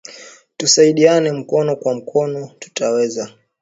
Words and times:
Tusaidiane 0.57 1.29
mukono 1.37 1.71
kwa 1.79 1.91
mukono 1.97 2.41
tuta 2.59 2.85
weza 2.93 3.25